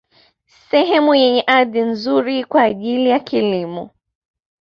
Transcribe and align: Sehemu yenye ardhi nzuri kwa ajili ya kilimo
Sehemu 0.69 1.15
yenye 1.15 1.41
ardhi 1.41 1.79
nzuri 1.81 2.43
kwa 2.43 2.63
ajili 2.63 3.09
ya 3.09 3.19
kilimo 3.19 3.89